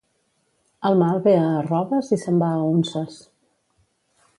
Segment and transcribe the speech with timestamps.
[0.89, 3.23] El mal ve a arroves i se'n va a unces.